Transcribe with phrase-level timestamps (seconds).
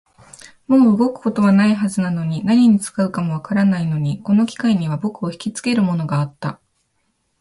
[0.65, 6.59] もう動くことはないはずなのに、何に使うかもわからないのに、この機械には僕をひきつけるものがあった